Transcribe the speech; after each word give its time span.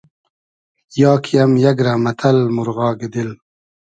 یا 1.01 1.11
کی 1.23 1.33
ام 1.41 1.51
یئگ 1.63 1.79
رۂ 1.85 1.93
مئتئل 2.03 2.37
مورغاگی 2.55 3.07
دیل 3.13 3.31